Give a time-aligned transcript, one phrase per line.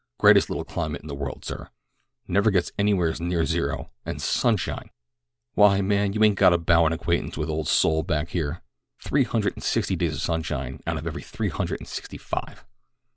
[0.17, 1.69] Greatest little climate in the world, sir;
[2.27, 4.89] never gets anywheres near zero; and sunshine!
[5.53, 8.63] Why, man, you ain't got a bowin' acquaintance with old Sol back here.
[8.97, 12.65] Three hundred and sixty days of sunshine out of every three hundred and sixty five."